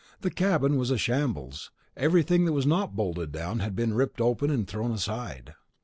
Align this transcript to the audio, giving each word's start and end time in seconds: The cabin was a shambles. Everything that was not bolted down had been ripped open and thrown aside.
The 0.21 0.31
cabin 0.31 0.77
was 0.77 0.89
a 0.89 0.97
shambles. 0.97 1.69
Everything 1.95 2.45
that 2.45 2.53
was 2.53 2.65
not 2.65 2.95
bolted 2.95 3.31
down 3.31 3.59
had 3.59 3.75
been 3.75 3.93
ripped 3.93 4.19
open 4.19 4.49
and 4.49 4.67
thrown 4.67 4.91
aside. 4.91 5.53